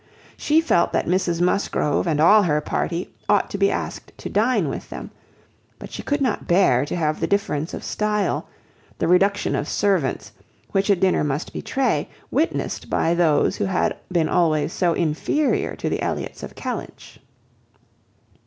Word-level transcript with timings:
She 0.35 0.61
felt 0.61 0.93
that 0.93 1.05
Mrs 1.05 1.41
Musgrove 1.41 2.07
and 2.07 2.19
all 2.19 2.41
her 2.41 2.59
party 2.59 3.13
ought 3.29 3.51
to 3.51 3.57
be 3.59 3.69
asked 3.69 4.11
to 4.17 4.29
dine 4.29 4.67
with 4.67 4.89
them; 4.89 5.11
but 5.77 5.91
she 5.91 6.01
could 6.01 6.21
not 6.21 6.47
bear 6.47 6.85
to 6.85 6.95
have 6.95 7.19
the 7.19 7.27
difference 7.27 7.71
of 7.71 7.83
style, 7.83 8.47
the 8.97 9.07
reduction 9.07 9.55
of 9.55 9.69
servants, 9.69 10.31
which 10.71 10.89
a 10.89 10.95
dinner 10.95 11.23
must 11.23 11.53
betray, 11.53 12.09
witnessed 12.31 12.89
by 12.89 13.13
those 13.13 13.57
who 13.57 13.65
had 13.65 13.95
been 14.11 14.27
always 14.27 14.73
so 14.73 14.93
inferior 14.95 15.75
to 15.75 15.87
the 15.87 16.01
Elliots 16.01 16.41
of 16.41 16.55
Kellynch. 16.55 17.19